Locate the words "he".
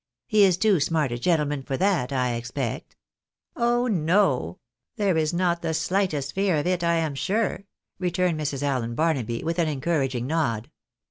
0.25-0.45